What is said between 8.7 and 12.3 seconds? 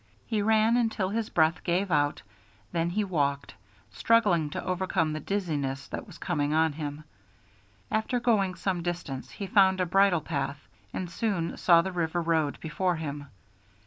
distance he found a bridle path, and soon saw the river